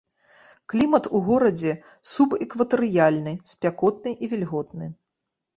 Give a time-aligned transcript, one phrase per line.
[0.71, 1.73] Клімат у горадзе
[2.13, 4.91] субэкватарыяльны, спякотны і вільготны.